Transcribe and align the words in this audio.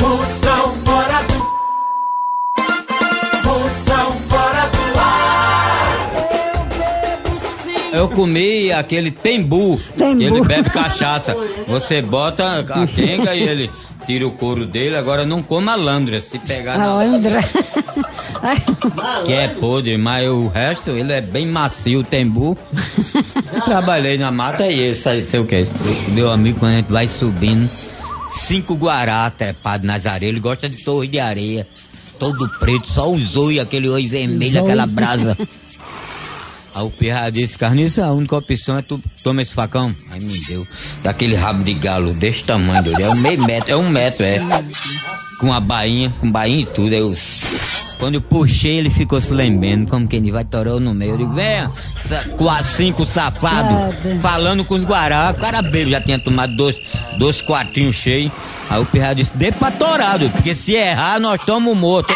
Moção 0.00 0.74
fora 0.84 1.22
do. 1.22 1.38
Moção 3.48 4.12
fora 4.28 4.66
do 4.66 4.98
ar. 4.98 6.10
Eu 7.92 8.08
comi 8.08 8.72
aquele 8.72 9.10
tembu, 9.10 9.80
Tembu. 9.96 10.18
que 10.18 10.24
ele 10.24 10.42
bebe 10.42 10.70
cachaça. 10.70 11.36
Você 11.66 12.00
bota 12.02 12.58
a 12.60 12.86
quenga 12.86 13.34
e 13.34 13.42
ele 13.42 13.70
tira 14.06 14.26
o 14.26 14.30
couro 14.30 14.64
dele, 14.66 14.96
agora 14.96 15.26
não 15.26 15.42
coma 15.42 15.74
lândria. 15.74 16.20
Se 16.20 16.38
pegar 16.38 16.74
A 16.74 16.78
na 16.78 16.86
Andra. 16.92 17.40
que 19.24 19.32
é 19.32 19.48
podre, 19.48 19.96
mas 19.98 20.28
o 20.28 20.48
resto 20.48 20.90
ele 20.90 21.12
é 21.12 21.20
bem 21.20 21.46
macio, 21.46 22.00
o 22.00 22.04
tembu. 22.04 22.56
Trabalhei 23.64 24.16
na 24.16 24.30
mata 24.30 24.66
e 24.66 24.78
ele, 24.78 24.94
sei, 24.96 25.26
sei 25.26 25.40
o 25.40 25.44
que. 25.46 25.64
Meu 26.08 26.30
amigo, 26.30 26.60
quando 26.60 26.72
a 26.72 26.76
gente 26.76 26.92
vai 26.92 27.08
subindo, 27.08 27.68
cinco 28.32 28.74
guará 28.74 29.28
trepado 29.30 29.86
nas 29.86 30.06
areias, 30.06 30.32
ele 30.32 30.40
gosta 30.40 30.68
de 30.68 30.78
torre 30.78 31.08
de 31.08 31.18
areia. 31.18 31.66
Todo 32.18 32.48
preto, 32.58 32.90
só 32.90 33.10
os 33.10 33.36
olhos, 33.36 33.60
aquele 33.60 33.88
olho 33.88 34.08
vermelho, 34.08 34.60
aquela 34.60 34.86
brasa. 34.86 35.36
Aí 36.74 36.82
o 36.84 36.90
pirra 36.90 37.30
disse, 37.30 37.58
Carniça, 37.58 38.04
a 38.04 38.12
única 38.12 38.36
opção 38.36 38.78
é 38.78 38.82
tu 38.82 39.02
toma 39.22 39.42
esse 39.42 39.52
facão. 39.52 39.94
Aí 40.10 40.20
me 40.20 40.38
deu. 40.46 40.66
Daquele 41.02 41.34
rabo 41.34 41.64
de 41.64 41.74
galo 41.74 42.12
desse 42.12 42.44
tamanho, 42.44 42.92
é 43.00 43.08
um 43.08 43.16
meio 43.16 43.42
metro, 43.42 43.72
é 43.72 43.76
um 43.76 43.88
metro, 43.88 44.24
é. 44.24 44.40
Com 45.40 45.52
a 45.52 45.60
bainha, 45.60 46.14
com 46.20 46.30
bainha 46.30 46.60
e 46.60 46.66
tudo. 46.66 46.92
Aí 46.92 47.00
eu, 47.00 47.12
quando 47.98 48.14
eu 48.14 48.20
puxei, 48.20 48.78
ele 48.78 48.90
ficou 48.90 49.20
se 49.20 49.32
lembrando, 49.32 49.90
como 49.90 50.06
quem 50.06 50.30
vai 50.30 50.44
torou 50.44 50.78
no 50.78 50.94
meio. 50.94 51.12
Eu 51.12 51.18
digo, 51.18 51.32
venha, 51.34 51.70
as 52.50 52.66
cinco 52.66 53.04
safado, 53.04 53.68
Safado. 53.68 54.20
falando 54.20 54.64
com 54.64 54.74
os 54.74 54.84
guará. 54.84 55.34
O 55.36 55.40
cara 55.40 55.60
bebo, 55.62 55.90
já 55.90 56.00
tinha 56.00 56.18
tomado 56.18 56.54
dois, 56.56 56.76
dois 57.18 57.40
quartinhos 57.40 57.96
cheios. 57.96 58.32
Aí 58.70 58.80
o 58.80 58.84
pirra 58.84 59.14
disse, 59.14 59.32
dê 59.34 59.50
pra 59.50 59.70
torado, 59.70 60.28
porque 60.30 60.54
se 60.54 60.74
errar, 60.74 61.18
nós 61.18 61.40
estamos 61.40 61.76
mortos. 61.76 62.14